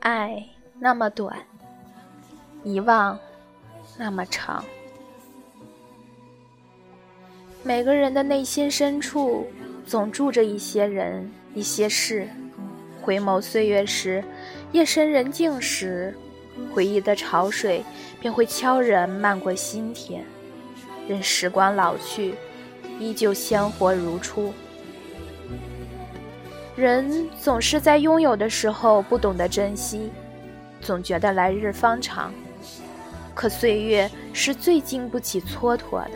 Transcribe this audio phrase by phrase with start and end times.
[0.00, 0.46] 爱
[0.80, 1.40] 那么短，
[2.64, 3.18] 遗忘
[3.96, 4.62] 那么长。
[7.64, 9.46] 每个人的内心深处，
[9.86, 12.26] 总住着一些人、一些事。
[13.00, 14.22] 回眸岁月时，
[14.72, 16.12] 夜深人静时，
[16.74, 17.84] 回忆的潮水
[18.20, 20.24] 便会悄然漫过心田。
[21.06, 22.34] 任时光老去，
[22.98, 24.52] 依旧鲜活如初。
[26.74, 30.10] 人总是在拥有的时候不懂得珍惜，
[30.80, 32.34] 总觉得来日方长。
[33.34, 36.10] 可岁月是最经不起蹉跎的，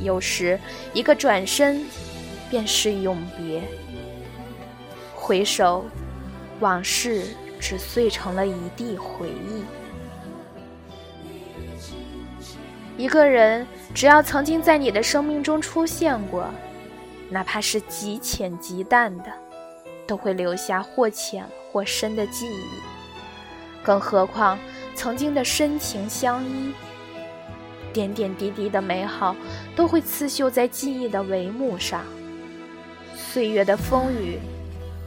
[0.00, 0.58] 有时
[0.92, 1.84] 一个转身，
[2.50, 3.62] 便是永别。
[5.14, 5.84] 回首，
[6.60, 7.24] 往事
[7.60, 9.64] 只碎成了一地回忆。
[12.96, 16.48] 一个人只要曾经在你的生命中出现过。
[17.28, 19.32] 哪怕是极浅极淡的，
[20.06, 22.64] 都会留下或浅或深的记忆。
[23.82, 24.56] 更何况
[24.94, 26.72] 曾经的深情相依，
[27.96, 29.34] 点点滴滴的美好
[29.74, 32.02] 都会刺绣在记忆的帷幕上。
[33.14, 34.38] 岁月的风雨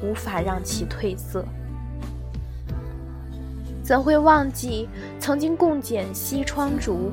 [0.02, 1.46] 无法让其褪色。
[3.84, 7.12] 怎会忘记曾经共剪西窗烛？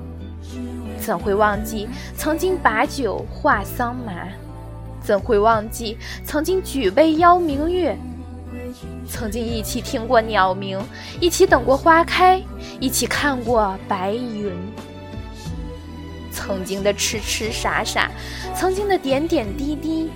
[0.98, 4.28] 怎会忘记曾经把酒话桑麻？
[5.02, 7.94] 怎会忘记曾经举杯邀明月，
[9.06, 10.80] 曾经一起听过鸟鸣，
[11.20, 12.42] 一起等过花开，
[12.80, 14.50] 一起看过白云。
[16.46, 18.08] 曾经的痴痴傻傻，
[18.54, 20.10] 曾经的点点滴滴，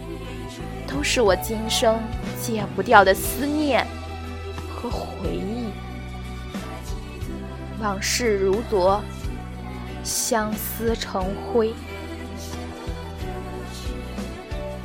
[0.86, 2.00] 都是我今生
[2.40, 3.84] 戒不掉的思念
[4.72, 5.64] 和回忆。
[7.80, 9.00] 往事如昨，
[10.04, 11.74] 相思成灰。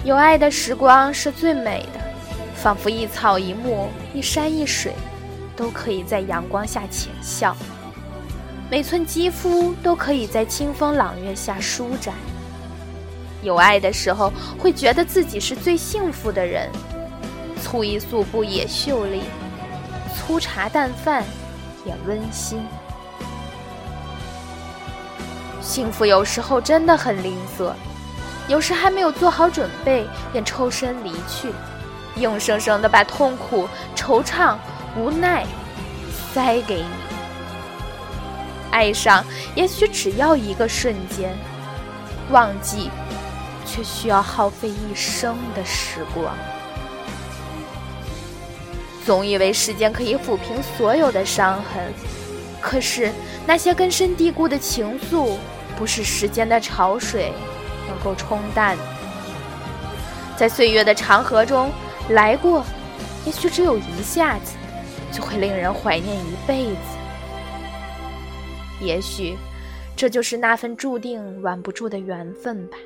[0.03, 1.99] 有爱的时光是最美的，
[2.55, 4.93] 仿佛一草一木、一山一水，
[5.55, 7.55] 都可以在阳光下浅笑；
[8.69, 12.15] 每寸肌肤都可以在清风朗月下舒展。
[13.43, 16.69] 有爱的时候，会觉得自己是最幸福的人。
[17.61, 19.21] 粗衣素布也秀丽，
[20.15, 21.23] 粗茶淡饭
[21.85, 22.65] 也温馨。
[25.61, 27.71] 幸福有时候真的很吝啬。
[28.47, 31.51] 有时还没有做好准备，便抽身离去，
[32.15, 34.55] 硬生生的把痛苦、惆怅、
[34.97, 35.45] 无奈
[36.33, 37.14] 塞给你。
[38.75, 39.23] 爱上
[39.55, 41.33] 也许只要一个瞬间，
[42.29, 42.91] 忘记
[43.65, 46.35] 却需要耗费一生的时光。
[49.05, 51.93] 总以为时间可以抚平所有的伤痕，
[52.59, 53.13] 可是
[53.47, 55.37] 那些根深蒂固的情愫，
[55.77, 57.31] 不是时间的潮水。
[57.87, 58.75] 能够冲淡，
[60.35, 61.71] 在岁月的长河中
[62.09, 62.65] 来过，
[63.25, 64.53] 也许只有一下子，
[65.11, 67.04] 就会令人怀念一辈子。
[68.81, 69.35] 也许，
[69.95, 72.77] 这就是那份注定挽不住的缘分吧。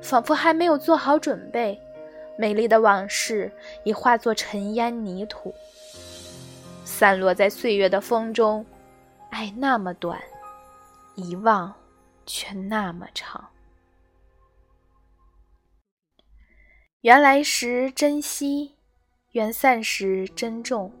[0.00, 1.78] 仿佛还没有做好准备，
[2.38, 3.52] 美丽的往事
[3.84, 5.54] 已化作尘烟泥土，
[6.84, 8.64] 散落在岁月的风中。
[9.30, 10.20] 爱那么短，
[11.14, 11.72] 遗忘
[12.26, 13.48] 却那么长。
[17.02, 18.74] 缘来时珍惜，
[19.32, 20.92] 缘散时珍重。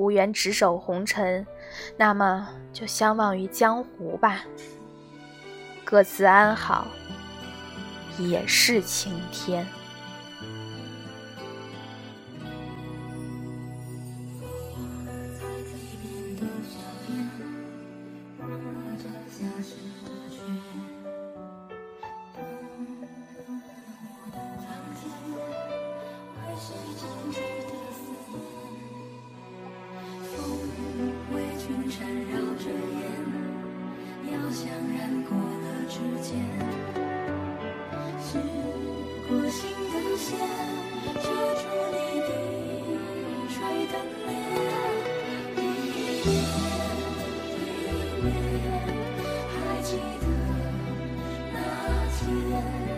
[0.00, 1.46] 无缘执手红尘，
[1.94, 4.42] 那么就相忘于江湖吧。
[5.84, 6.86] 各自安好，
[8.18, 9.66] 也是晴天。
[52.48, 52.89] Yeah.